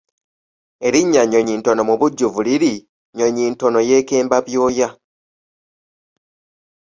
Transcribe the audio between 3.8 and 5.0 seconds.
yeekemba byoya.